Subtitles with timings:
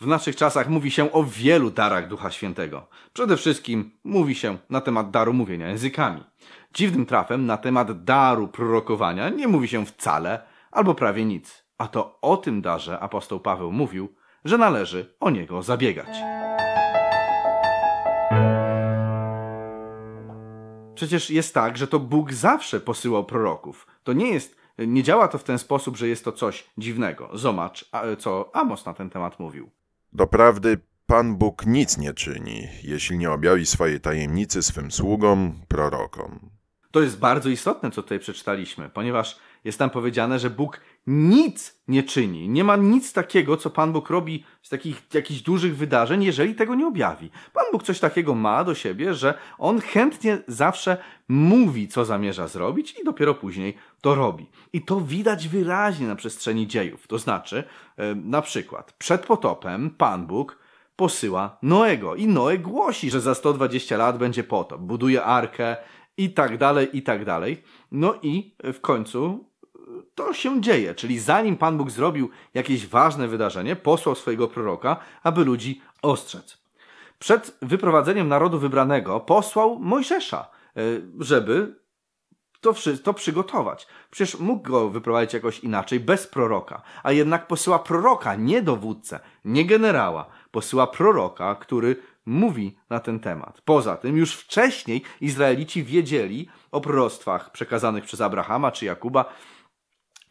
[0.00, 2.86] W naszych czasach mówi się o wielu darach Ducha Świętego.
[3.12, 6.24] Przede wszystkim mówi się na temat daru mówienia językami.
[6.74, 11.64] Dziwnym trafem na temat daru prorokowania nie mówi się wcale albo prawie nic.
[11.78, 14.14] A to o tym darze apostoł Paweł mówił,
[14.44, 16.16] że należy o niego zabiegać.
[20.94, 23.86] Przecież jest tak, że to Bóg zawsze posyłał proroków.
[24.04, 27.30] To nie jest, nie działa to w ten sposób, że jest to coś dziwnego.
[27.32, 29.70] Zobacz, co Amos na ten temat mówił.
[30.16, 36.50] Doprawdy Pan Bóg nic nie czyni, jeśli nie objawi swojej tajemnicy swym sługom, prorokom.
[36.90, 42.02] To jest bardzo istotne, co tutaj przeczytaliśmy, ponieważ jest tam powiedziane, że Bóg nic nie
[42.02, 42.48] czyni.
[42.48, 46.74] Nie ma nic takiego, co Pan Bóg robi z takich jakichś dużych wydarzeń, jeżeli tego
[46.74, 47.30] nie objawi.
[47.52, 50.96] Pan Bóg coś takiego ma do siebie, że On chętnie zawsze
[51.28, 54.46] mówi, co zamierza zrobić i dopiero później to robi.
[54.72, 57.06] I to widać wyraźnie na przestrzeni dziejów.
[57.06, 57.64] To znaczy,
[58.14, 60.58] na przykład, przed potopem Pan Bóg
[60.96, 64.80] posyła Noego i Noe głosi, że za 120 lat będzie potop.
[64.80, 65.76] Buduje arkę,
[66.16, 67.62] i tak dalej, i tak dalej.
[67.92, 69.50] No i w końcu
[70.16, 75.44] to się dzieje, czyli zanim Pan Bóg zrobił jakieś ważne wydarzenie, posłał swojego proroka, aby
[75.44, 76.58] ludzi ostrzec.
[77.18, 80.80] Przed wyprowadzeniem narodu wybranego posłał Mojżesza, e,
[81.20, 81.76] żeby
[82.60, 83.86] to, to przygotować.
[84.10, 89.64] Przecież mógł go wyprowadzić jakoś inaczej, bez proroka, a jednak posyła proroka, nie dowódcę, nie
[89.64, 90.26] generała.
[90.50, 93.60] Posyła proroka, który mówi na ten temat.
[93.64, 99.24] Poza tym już wcześniej Izraelici wiedzieli o proroctwach przekazanych przez Abrahama czy Jakuba,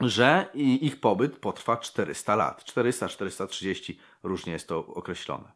[0.01, 2.63] że ich pobyt potrwa 400 lat.
[2.63, 3.93] 400-430
[4.23, 5.51] różnie jest to określone.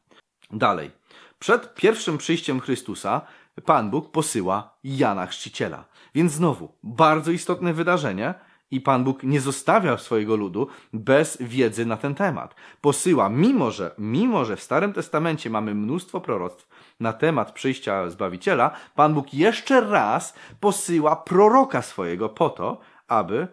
[0.52, 0.92] Dalej.
[1.40, 3.22] Przed pierwszym przyjściem Chrystusa
[3.66, 5.86] Pan Bóg posyła Jana Chrzciciela.
[6.16, 8.34] Więc znowu, bardzo istotne wydarzenie,
[8.72, 12.56] i Pan Bóg nie zostawia swojego ludu bez wiedzy na ten temat.
[12.82, 16.68] Posyła, mimo że, mimo że w Starym Testamencie mamy mnóstwo proroctw
[17.00, 23.48] na temat przyjścia Zbawiciela, Pan Bóg jeszcze raz posyła proroka swojego po to, aby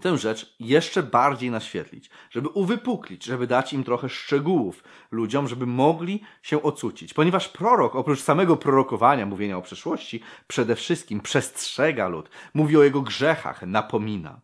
[0.00, 6.22] tę rzecz jeszcze bardziej naświetlić, żeby uwypuklić, żeby dać im trochę szczegółów ludziom, żeby mogli
[6.42, 7.14] się ocucić.
[7.14, 13.02] Ponieważ prorok, oprócz samego prorokowania, mówienia o przeszłości, przede wszystkim przestrzega lud, mówi o jego
[13.02, 14.40] grzechach, napomina.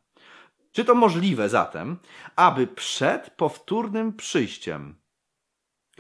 [0.72, 1.98] Czy to możliwe zatem,
[2.36, 4.96] aby przed powtórnym przyjściem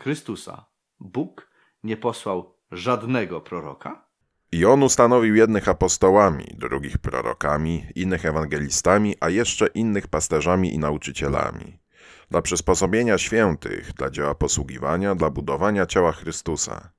[0.00, 0.64] Chrystusa
[1.00, 1.50] Bóg
[1.82, 4.05] nie posłał żadnego proroka?
[4.56, 11.78] I on ustanowił jednych apostołami, drugich prorokami, innych ewangelistami, a jeszcze innych pasterzami i nauczycielami.
[12.30, 16.92] Dla przysposobienia świętych, dla dzieła posługiwania, dla budowania ciała Chrystusa,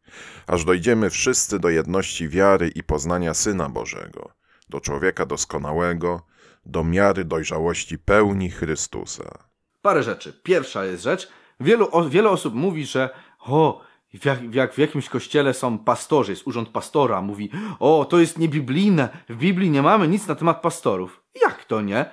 [0.47, 4.31] aż dojdziemy wszyscy do jedności wiary i poznania Syna Bożego,
[4.69, 6.21] do człowieka doskonałego,
[6.65, 9.37] do miary dojrzałości pełni Chrystusa.
[9.81, 10.39] Parę rzeczy.
[10.43, 11.29] Pierwsza jest rzecz.
[11.59, 13.86] Wielu, wiele osób mówi, że o,
[14.21, 18.39] w, jak, jak w jakimś kościele są pastorzy, jest urząd pastora, mówi, o, to jest
[18.39, 21.23] niebiblijne, w Biblii nie mamy nic na temat pastorów.
[21.41, 22.05] Jak to nie?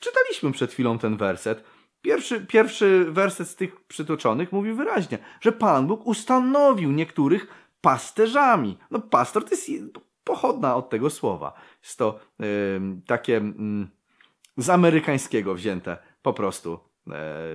[0.00, 1.64] Czytaliśmy przed chwilą ten werset.
[2.02, 7.46] Pierwszy, pierwszy werset z tych przytoczonych mówi wyraźnie, że Pan Bóg ustanowił niektórych
[7.80, 8.78] pasterzami.
[8.90, 9.70] No pastor to jest
[10.24, 11.52] pochodna od tego słowa.
[11.82, 12.46] Jest to yy,
[13.06, 13.86] takie yy,
[14.56, 16.87] z amerykańskiego wzięte po prostu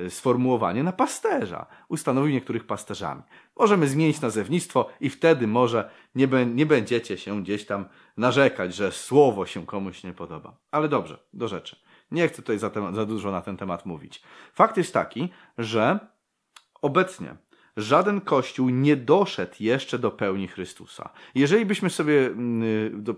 [0.10, 1.66] sformułowanie na pasterza.
[1.88, 3.22] Ustanowił niektórych pasterzami.
[3.60, 7.86] Możemy zmienić nazewnictwo i wtedy może nie, nie będziecie się gdzieś tam
[8.18, 10.58] narzekać, że słowo się komuś nie podoba.
[10.72, 11.76] Ale dobrze, do rzeczy.
[12.12, 14.24] Nie chcę tutaj za, za dużo na ten temat mówić.
[14.54, 16.00] Fakt jest taki, że
[16.82, 17.36] obecnie
[17.78, 21.10] żaden kościół nie doszedł jeszcze do pełni Chrystusa.
[21.36, 23.16] Jeżeli byśmy sobie mm, do,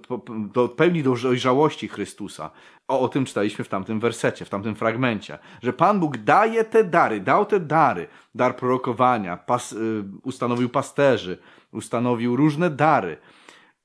[0.53, 2.51] do pełni dojrzałości Chrystusa,
[2.88, 6.83] o, o tym czytaliśmy w tamtym wersecie, w tamtym fragmencie, że Pan Bóg daje te
[6.83, 11.37] dary, dał te dary, dar prorokowania, pas, y, ustanowił pasterzy,
[11.72, 13.17] ustanowił różne dary,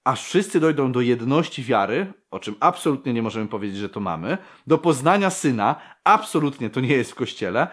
[0.04, 4.38] aż wszyscy dojdą do jedności wiary, o czym absolutnie nie możemy powiedzieć, że to mamy,
[4.66, 7.68] do poznania Syna, absolutnie to nie jest w Kościele,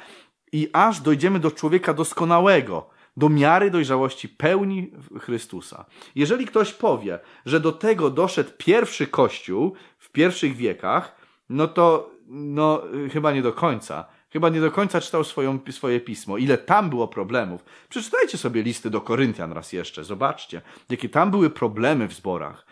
[0.57, 5.85] i aż dojdziemy do człowieka doskonałego, do miary dojrzałości pełni Chrystusa.
[6.15, 11.15] Jeżeli ktoś powie, że do tego doszedł pierwszy Kościół w pierwszych wiekach,
[11.49, 14.05] no to no, chyba nie do końca.
[14.29, 16.37] Chyba nie do końca czytał swoją, swoje pismo.
[16.37, 17.65] Ile tam było problemów.
[17.89, 20.03] Przeczytajcie sobie listy do Koryntian raz jeszcze.
[20.03, 22.65] Zobaczcie, jakie tam były problemy w zborach.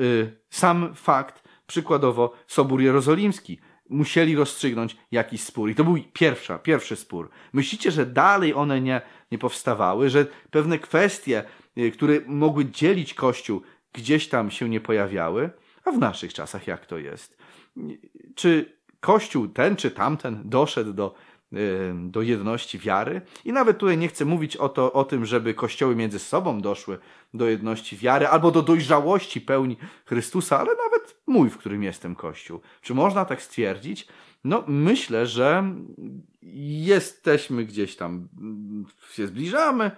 [0.00, 3.58] Y, sam fakt, przykładowo, Sobór Jerozolimski
[3.90, 5.70] musieli rozstrzygnąć jakiś spór.
[5.70, 7.30] I to był pierwsza, pierwszy spór.
[7.52, 9.00] Myślicie, że dalej one nie,
[9.32, 11.44] nie powstawały, że pewne kwestie,
[11.78, 15.50] y, które mogły dzielić Kościół, gdzieś tam się nie pojawiały?
[15.84, 17.38] A w naszych czasach jak to jest?
[18.34, 21.14] Czy Kościół ten czy tamten doszedł do
[21.94, 23.20] do jedności wiary.
[23.44, 26.98] I nawet tutaj nie chcę mówić o, to, o tym, żeby kościoły między sobą doszły
[27.34, 32.60] do jedności wiary albo do dojrzałości pełni Chrystusa, ale nawet mój, w którym jestem Kościół.
[32.82, 34.08] Czy można tak stwierdzić?
[34.44, 35.74] No, myślę, że
[36.82, 38.28] jesteśmy gdzieś tam,
[39.12, 39.90] się zbliżamy,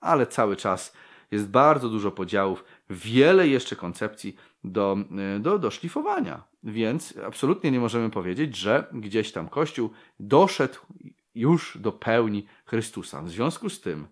[0.00, 0.92] ale cały czas
[1.30, 4.96] jest bardzo dużo podziałów, wiele jeszcze koncepcji do,
[5.40, 6.47] do, do szlifowania.
[6.62, 9.90] Więc absolutnie nie możemy powiedzieć, że gdzieś tam Kościół
[10.20, 10.78] doszedł
[11.34, 13.22] już do pełni Chrystusa.
[13.22, 14.06] W związku z tym,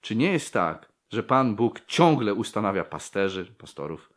[0.00, 4.12] czy nie jest tak, że Pan Bóg ciągle ustanawia pasterzy, pastorów,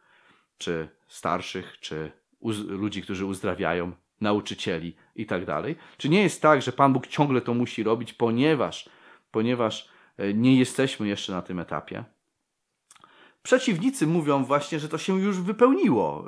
[0.57, 2.11] czy starszych, czy
[2.67, 3.91] ludzi, którzy uzdrawiają,
[4.21, 5.75] nauczycieli i tak dalej?
[5.97, 8.89] Czy nie jest tak, że Pan Bóg ciągle to musi robić, ponieważ,
[9.31, 12.03] ponieważ e, nie jesteśmy jeszcze na tym etapie?
[13.43, 16.25] Przeciwnicy mówią właśnie, że to się już wypełniło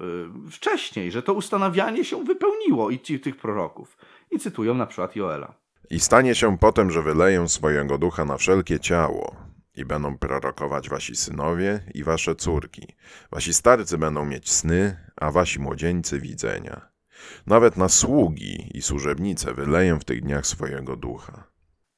[0.48, 3.98] y, wcześniej, że to ustanawianie się wypełniło i ci, tych proroków.
[4.32, 5.54] I cytują na przykład Joela.
[5.90, 9.36] I stanie się potem, że wyleję swojego ducha na wszelkie ciało,
[9.76, 12.88] i będą prorokować wasi synowie i wasze córki.
[13.32, 16.92] Wasi starcy będą mieć sny, a wasi młodzieńcy widzenia.
[17.48, 21.44] Nawet na sługi i służebnice wyleję w tych dniach swojego ducha.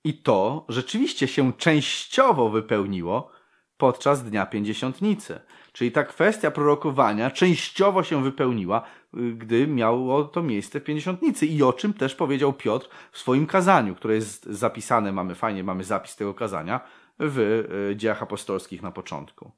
[0.04, 3.32] I to rzeczywiście się częściowo wypełniło,
[3.84, 5.40] podczas Dnia Pięćdziesiątnicy.
[5.74, 8.84] Czyli ta kwestia prorokowania częściowo się wypełniła,
[9.18, 11.46] y, gdy miało to miejsce w Pięćdziesiątnicy.
[11.46, 15.84] I o czym też powiedział Piotr w swoim kazaniu, które jest zapisane, mamy fajnie, mamy
[15.84, 16.80] zapis tego kazania
[17.20, 17.40] w
[17.92, 19.52] y, dziejach apostolskich na początku.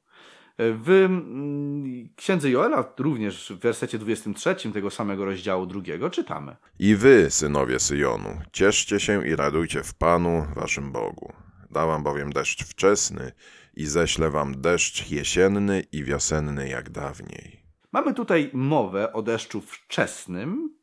[0.57, 7.27] W mm, księdze Joela, również w wersecie 23 tego samego rozdziału drugiego, czytamy: I wy,
[7.29, 11.33] synowie Syjonu, cieszcie się i radujcie w Panu, waszym Bogu.
[11.71, 13.31] Dałam bowiem deszcz wczesny
[13.75, 17.59] i ześlę wam deszcz jesienny i wiosenny jak dawniej.
[17.91, 20.75] Mamy tutaj mowę o deszczu wczesnym,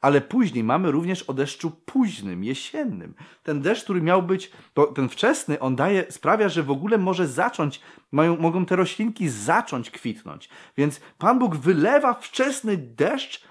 [0.00, 3.14] ale później mamy również o deszczu późnym, jesiennym.
[3.42, 7.28] Ten deszcz, który miał być, to ten wczesny, on daje, sprawia, że w ogóle może
[7.28, 7.80] zacząć,
[8.12, 10.48] mają, mogą te roślinki zacząć kwitnąć.
[10.76, 13.44] Więc Pan Bóg wylewa wczesny deszcz,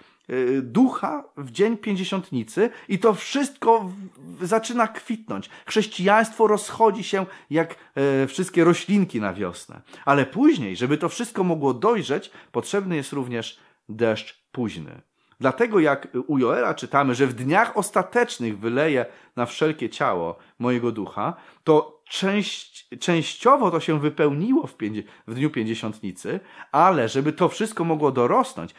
[0.62, 3.92] ducha w dzień pięćdziesiątnicy i to wszystko
[4.42, 5.50] zaczyna kwitnąć.
[5.66, 9.82] Chrześcijaństwo rozchodzi się jak e, wszystkie roślinki na wiosnę.
[10.06, 13.60] Ale później, żeby to wszystko mogło dojrzeć, potrzebny jest również
[13.90, 15.02] deszcz późny.
[15.40, 19.06] Dlatego jak u Joela czytamy, że w dniach ostatecznych wyleje
[19.36, 21.34] na wszelkie ciało mojego ducha,
[21.64, 26.40] to część, częściowo to się wypełniło w, pięć, w dniu pięćdziesiątnicy,
[26.72, 28.76] ale żeby to wszystko mogło dorosnąć,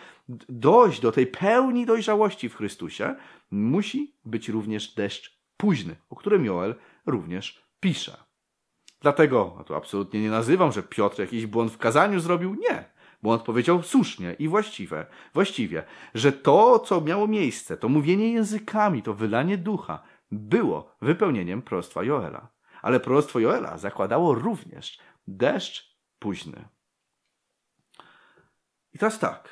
[0.49, 3.15] dojść do tej pełni dojrzałości w Chrystusie,
[3.51, 6.75] musi być również deszcz późny, o którym Joel
[7.07, 8.17] również pisze.
[9.01, 12.85] Dlatego, a tu absolutnie nie nazywam, że Piotr jakiś błąd w kazaniu zrobił, nie.
[13.23, 15.83] Błąd powiedział słusznie i właściwe, właściwie,
[16.15, 20.03] że to, co miało miejsce, to mówienie językami, to wylanie ducha,
[20.33, 22.54] było wypełnieniem prostwa Joela.
[22.85, 24.99] Ale proroctwo Joela zakładało również
[25.29, 26.69] deszcz późny.
[28.93, 29.49] I teraz tak,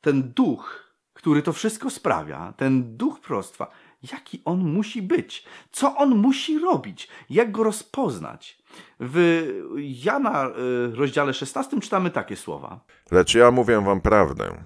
[0.00, 3.70] ten duch, który to wszystko sprawia, ten duch prostwa,
[4.12, 8.62] jaki on musi być, co on musi robić, jak go rozpoznać.
[9.00, 9.44] W
[9.78, 12.84] Jana y, rozdziale 16 czytamy takie słowa.
[13.10, 14.64] Lecz ja mówię wam prawdę.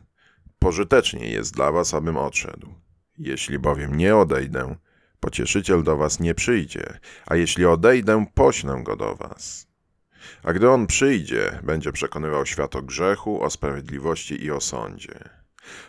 [0.59, 2.75] Pożytecznie jest dla was, abym odszedł.
[3.19, 4.77] Jeśli bowiem nie odejdę,
[5.21, 9.69] pocieszyciel do was nie przyjdzie, a jeśli odejdę, poślę go do was.
[10.43, 15.19] A gdy on przyjdzie, będzie przekonywał świat o grzechu, o sprawiedliwości i o sądzie.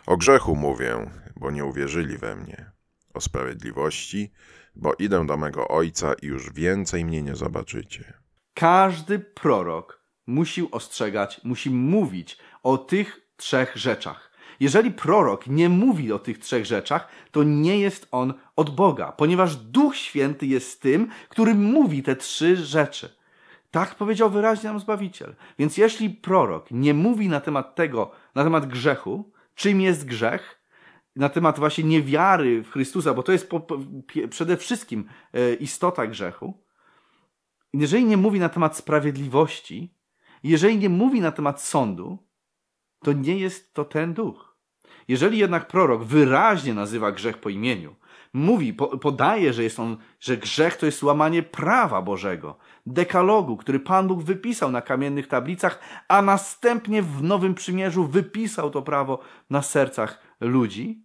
[0.06, 2.70] O grzechu mówię, bo nie uwierzyli we mnie.
[3.14, 4.32] O sprawiedliwości,
[4.76, 8.12] bo idę do mego Ojca i już więcej mnie nie zobaczycie.
[8.54, 14.29] Każdy prorok musi ostrzegać, musi mówić o tych trzech rzeczach.
[14.60, 19.56] Jeżeli prorok nie mówi o tych trzech rzeczach, to nie jest on od Boga, ponieważ
[19.56, 23.16] Duch Święty jest tym, który mówi te trzy rzeczy.
[23.70, 25.34] Tak powiedział wyraźnie nam Zbawiciel.
[25.58, 30.60] Więc jeśli prorok nie mówi na temat tego, na temat grzechu, czym jest grzech,
[31.16, 33.78] na temat właśnie niewiary w Chrystusa, bo to jest po, po,
[34.30, 36.62] przede wszystkim e, istota grzechu,
[37.72, 39.94] jeżeli nie mówi na temat sprawiedliwości,
[40.42, 42.18] jeżeli nie mówi na temat sądu,
[43.04, 44.49] to nie jest to ten duch.
[45.10, 47.94] Jeżeli jednak prorok wyraźnie nazywa grzech po imieniu,
[48.32, 53.80] mówi, po, podaje, że jest on, że grzech to jest łamanie prawa Bożego, dekalogu, który
[53.80, 59.18] Pan Bóg wypisał na kamiennych tablicach, a następnie w Nowym Przymierzu wypisał to prawo
[59.50, 61.04] na sercach ludzi.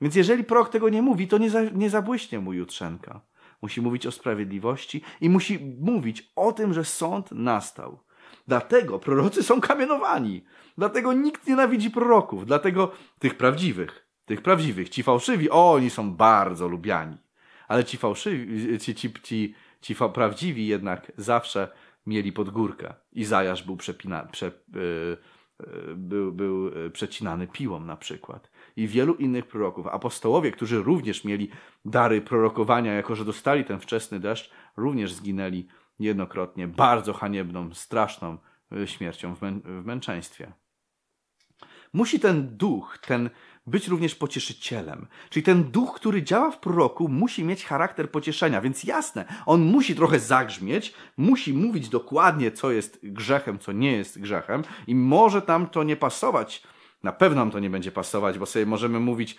[0.00, 3.20] Więc jeżeli prorok tego nie mówi, to nie, za, nie zabłyśnie mu jutrzenka.
[3.62, 8.05] Musi mówić o sprawiedliwości i musi mówić o tym, że sąd nastał.
[8.48, 10.44] Dlatego prorocy są kamienowani.
[10.78, 12.46] Dlatego nikt nienawidzi proroków.
[12.46, 17.16] Dlatego tych prawdziwych, tych prawdziwych, ci fałszywi, o, oni są bardzo lubiani.
[17.68, 21.68] ale ci fałszywi, ci, ci, ci, ci fa- prawdziwi jednak zawsze
[22.06, 22.94] mieli pod górkę.
[23.12, 25.16] Izajasz był, przepina, prze, yy,
[25.96, 28.50] był, był przecinany piłą na przykład.
[28.76, 29.86] I wielu innych proroków.
[29.86, 31.50] Apostołowie, którzy również mieli
[31.84, 38.38] dary prorokowania, jako że dostali ten wczesny deszcz, również zginęli niejednokrotnie bardzo haniebną, straszną
[38.86, 40.52] śmiercią w, mę w męczeństwie.
[41.92, 43.30] Musi ten duch, ten
[43.66, 45.06] być również pocieszycielem.
[45.30, 48.60] Czyli ten duch, który działa w proroku, musi mieć charakter pocieszenia.
[48.60, 54.20] Więc jasne, on musi trochę zagrzmieć, musi mówić dokładnie, co jest grzechem, co nie jest
[54.20, 56.62] grzechem, i może tam to nie pasować.
[57.02, 59.36] Na pewno nam to nie będzie pasować, bo sobie możemy mówić,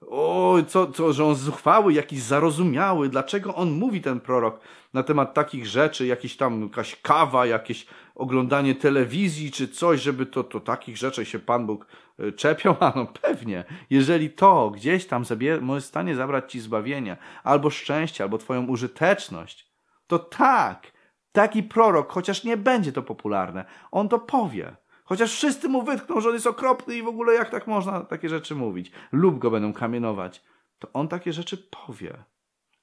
[0.00, 4.60] o, co, co, że on zuchwały, jakiś zarozumiały, dlaczego on mówi, ten prorok,
[4.94, 10.44] na temat takich rzeczy, jakieś tam, jakaś kawa, jakieś oglądanie telewizji, czy coś, żeby to,
[10.44, 11.86] to takich rzeczy się Pan Bóg
[12.18, 12.76] e, czepiał?
[12.80, 18.24] A no pewnie, jeżeli to gdzieś tam zabier- może stanie zabrać Ci zbawienie, albo szczęście,
[18.24, 19.68] albo Twoją użyteczność,
[20.06, 20.92] to tak,
[21.32, 24.76] taki prorok, chociaż nie będzie to popularne, on to powie.
[25.08, 28.28] Chociaż wszyscy mu wytkną, że on jest okropny i w ogóle jak tak można takie
[28.28, 30.42] rzeczy mówić, lub go będą kamienować,
[30.78, 32.24] to on takie rzeczy powie.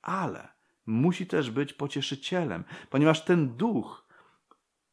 [0.01, 0.47] Ale
[0.85, 4.05] musi też być pocieszycielem, ponieważ ten duch,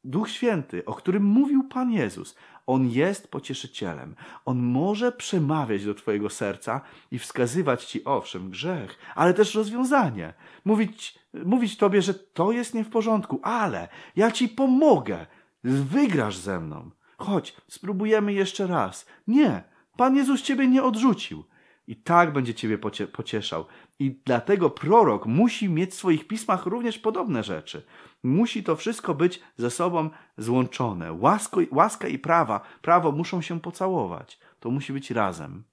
[0.04, 2.36] Duch Święty, o którym mówił Pan Jezus,
[2.66, 4.14] on jest pocieszycielem.
[4.44, 10.34] On może przemawiać do Twojego serca i wskazywać Ci, owszem, grzech, ale też rozwiązanie.
[10.64, 15.26] Mówić, mówić Tobie, że to jest nie w porządku, ale ja Ci pomogę.
[15.64, 16.90] Wygrasz ze mną.
[17.22, 19.06] Chodź, spróbujemy jeszcze raz.
[19.26, 19.64] Nie,
[19.96, 21.44] Pan Jezus Ciebie nie odrzucił.
[21.86, 23.66] I tak będzie Ciebie pocie pocieszał.
[23.98, 27.86] I dlatego prorok musi mieć w swoich pismach również podobne rzeczy.
[28.22, 31.12] Musi to wszystko być ze sobą złączone.
[31.12, 34.38] Łasko, łaska i prawa, prawo muszą się pocałować.
[34.60, 35.64] To musi być razem.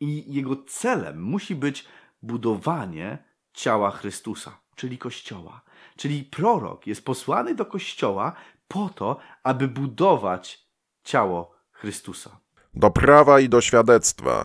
[0.00, 1.84] I jego celem musi być
[2.22, 3.18] budowanie
[3.52, 5.62] ciała Chrystusa, czyli Kościoła.
[5.96, 8.32] Czyli prorok jest posłany do Kościoła
[8.70, 10.66] po to, aby budować
[11.04, 12.40] ciało Chrystusa.
[12.74, 14.44] Do prawa i do świadectwa.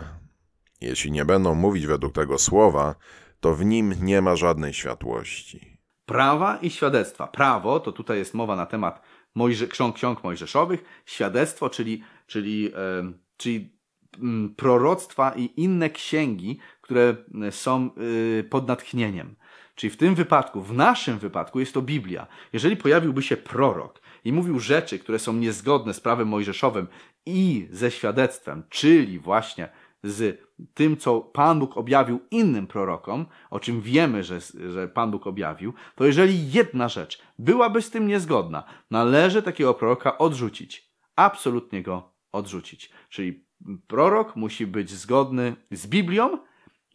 [0.82, 2.96] Jeśli nie będą mówić według tego słowa,
[3.39, 5.77] to w nim nie ma żadnej światłości.
[6.05, 7.27] Prawa i świadectwa.
[7.27, 9.01] Prawo to tutaj jest mowa na temat
[9.36, 13.77] Mojże, ksiąg, ksiąg mojżeszowych, świadectwo, czyli, czyli, e, czyli
[14.22, 17.15] m, proroctwa i inne księgi, które
[17.51, 19.36] są y, pod natchnieniem.
[19.75, 22.27] Czyli w tym wypadku, w naszym wypadku jest to Biblia.
[22.53, 26.88] Jeżeli pojawiłby się prorok i mówił rzeczy, które są niezgodne z prawem mojżeszowym
[27.25, 29.70] i ze świadectwem, czyli właśnie
[30.03, 30.41] z
[30.74, 34.39] tym, co Pan Bóg objawił innym prorokom, o czym wiemy, że,
[34.72, 40.17] że Pan Bóg objawił, to jeżeli jedna rzecz byłaby z tym niezgodna, należy takiego proroka
[40.17, 40.91] odrzucić.
[41.15, 42.91] Absolutnie go odrzucić.
[43.10, 43.46] Czyli
[43.88, 46.38] prorok musi być zgodny z Biblią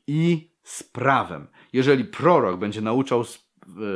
[0.07, 1.47] i z prawem.
[1.73, 3.25] Jeżeli prorok będzie nauczał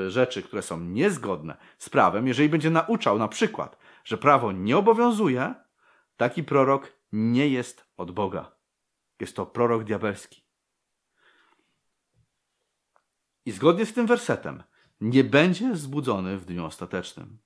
[0.08, 5.54] rzeczy, które są niezgodne z prawem, jeżeli będzie nauczał na przykład, że prawo nie obowiązuje,
[6.16, 8.56] taki prorok nie jest od Boga.
[9.20, 10.44] Jest to prorok diabelski.
[13.46, 14.62] I zgodnie z tym wersetem
[15.00, 17.38] nie będzie zbudzony w dniu ostatecznym.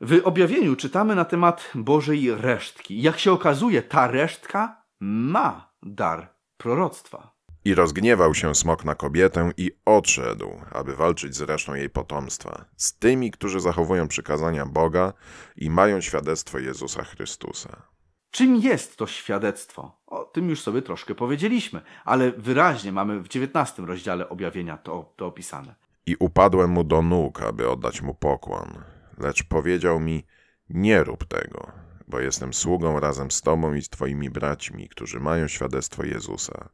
[0.00, 3.02] W objawieniu czytamy na temat Bożej resztki.
[3.02, 7.31] Jak się okazuje, ta resztka ma dar proroctwa.
[7.64, 12.98] I rozgniewał się smok na kobietę i odszedł, aby walczyć z resztą jej potomstwa, z
[12.98, 15.12] tymi, którzy zachowują przykazania Boga
[15.56, 17.82] i mają świadectwo Jezusa Chrystusa.
[18.30, 19.98] Czym jest to świadectwo?
[20.06, 25.26] O tym już sobie troszkę powiedzieliśmy, ale wyraźnie mamy w XIX rozdziale objawienia to, to
[25.26, 25.74] opisane.
[26.06, 28.84] I upadłem mu do nóg, aby oddać mu pokłon,
[29.18, 30.24] lecz powiedział mi:
[30.68, 31.72] Nie rób tego,
[32.08, 36.68] bo jestem sługą razem z tobą i z twoimi braćmi, którzy mają świadectwo Jezusa.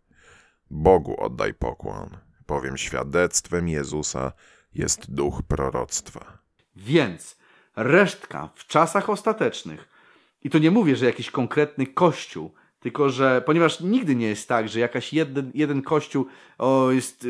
[0.70, 4.32] Bogu oddaj pokłon, bowiem świadectwem Jezusa
[4.74, 6.38] jest duch proroctwa.
[6.76, 7.38] Więc
[7.76, 9.88] resztka w czasach ostatecznych,
[10.42, 14.68] i to nie mówię, że jakiś konkretny kościół, tylko że, ponieważ nigdy nie jest tak,
[14.68, 16.26] że jakaś jeden, jeden kościół
[16.58, 17.26] o, jest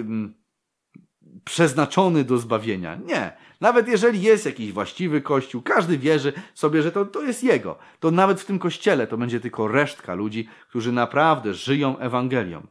[1.45, 2.95] przeznaczony do zbawienia.
[2.95, 3.33] Nie.
[3.61, 7.78] Nawet jeżeli jest jakiś właściwy kościół, każdy wierzy sobie, że to, to jest jego.
[8.00, 12.66] To nawet w tym kościele to będzie tylko resztka ludzi, którzy naprawdę żyją Ewangelią.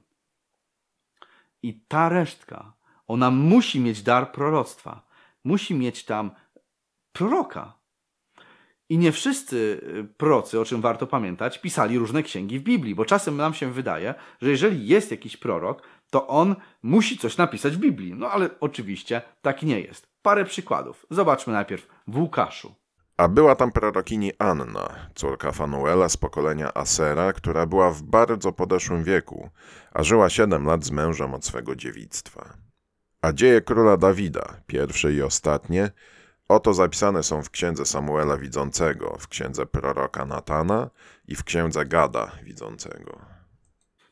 [1.63, 2.73] I ta resztka,
[3.07, 5.07] ona musi mieć dar proroctwa.
[5.43, 6.31] Musi mieć tam
[7.11, 7.77] proroka.
[8.89, 13.05] I nie wszyscy y, procy, o czym warto pamiętać, pisali różne księgi w Biblii, bo
[13.05, 17.79] czasem nam się wydaje, że jeżeli jest jakiś prorok, to on musi coś napisać w
[17.79, 18.13] Biblii.
[18.13, 20.07] No ale oczywiście tak nie jest.
[20.21, 21.05] Parę przykładów.
[21.09, 22.75] Zobaczmy najpierw w Łukaszu.
[23.17, 29.03] A była tam prorokini Anna, córka Fanuela z pokolenia Asera, która była w bardzo podeszłym
[29.03, 29.49] wieku,
[29.91, 32.53] a żyła siedem lat z mężem od swego dziewictwa.
[33.21, 35.91] A dzieje króla Dawida, pierwsze i ostatnie,
[36.47, 40.89] oto zapisane są w księdze Samuela Widzącego, w księdze proroka Natana
[41.27, 43.36] i w księdze Gada Widzącego.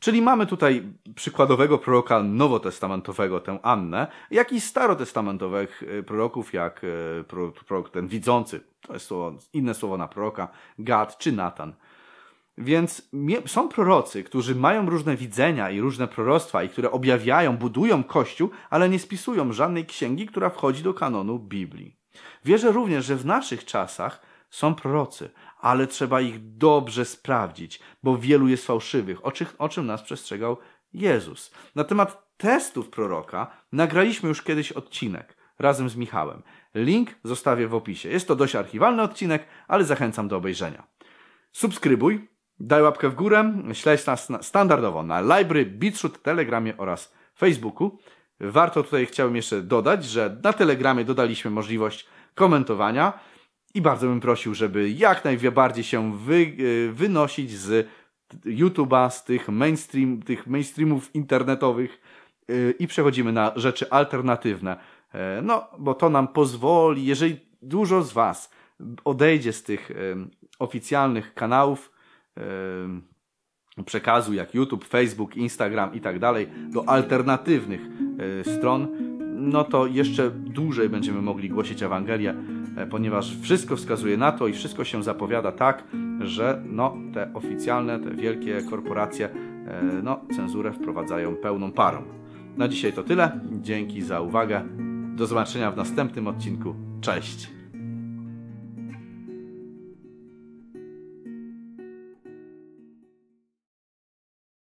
[0.06, 0.84] Czyli mamy tutaj
[1.16, 7.24] przykładowego proroka nowotestamentowego, tę Annę, jak i starotestamentowych e, proroków, jak e,
[7.68, 10.48] prorok ten widzący, to jest słowo, inne słowo na proroka,
[10.80, 11.74] Gad czy Natan.
[12.58, 13.10] Więc
[13.46, 18.90] są prorocy, którzy mają różne widzenia i różne proroctwa i które objawiają, budują Kościół, ale
[18.90, 21.96] nie spisują żadnej księgi, która wchodzi do kanonu Biblii.
[22.44, 25.30] Wierzę również, że w naszych czasach są prorocy,
[25.66, 30.58] ale trzeba ich dobrze sprawdzić, bo wielu jest fałszywych, o, czym, o czym nas przestrzegał
[30.94, 31.52] Jezus.
[31.76, 36.44] Na temat testów proroka nagraliśmy już kiedyś odcinek razem z Michałem.
[36.76, 38.10] Link zostawię w opisie.
[38.10, 40.88] Jest to dość archiwalny odcinek, ale zachęcam do obejrzenia.
[41.52, 42.30] Subskrybuj,
[42.60, 48.00] daj łapkę w górę, śledź nas standardowo na Library, Beatshoot, Telegramie oraz Facebooku.
[48.40, 53.35] Warto tutaj chciałbym jeszcze dodać, że na Telegramie dodaliśmy możliwość komentowania
[53.76, 56.36] i bardzo bym prosił, żeby jak najbardziej się wy,
[56.90, 57.88] e, wynosić z
[58.46, 62.02] YouTube'a, z tych, mainstream, tych mainstreamów internetowych
[62.50, 64.78] e, i przechodzimy na rzeczy alternatywne.
[65.14, 68.50] E, no, bo to nam pozwoli, jeżeli dużo z Was
[69.04, 69.92] odejdzie z tych
[70.60, 71.92] oficjalnych kanałów
[73.86, 77.82] przekazu, jak YouTube, Facebook, Instagram i tak dalej, do alternatywnych
[78.58, 78.88] stron,
[79.36, 82.36] no to jeszcze dłużej będziemy mogli głosić Ewangelię,
[82.90, 85.84] ponieważ wszystko wskazuje na to i wszystko się zapowiada tak,
[86.22, 92.04] że no, te oficjalne, te wielkie korporacje e, no, cenzurę wprowadzają pełną parą.
[92.58, 93.40] Na dzisiaj to tyle.
[93.62, 94.64] Dzięki za uwagę.
[95.16, 96.76] Do zobaczenia w następnym odcinku.
[97.02, 97.55] Cześć!